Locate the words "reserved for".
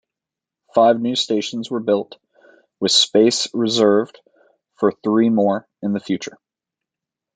3.53-4.91